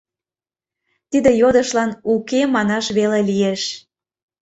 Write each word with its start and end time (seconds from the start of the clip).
Тиде 1.09 1.31
йодышлан 1.41 1.91
«уке» 2.13 2.41
манаш 2.53 2.85
веле 2.97 3.19
лиеш. 3.29 3.61